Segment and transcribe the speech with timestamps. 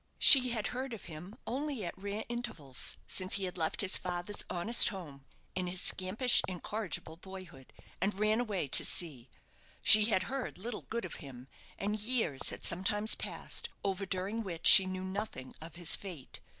[0.17, 4.43] She had heard of him only at rare intervals since he had left his father's
[4.49, 9.29] honest home, in his scampish, incorrigible boyhood, and ran away to sea.
[9.83, 14.65] She had heard little good of him, and years had sometimes passed over during which
[14.65, 16.39] she knew nothing of his fate.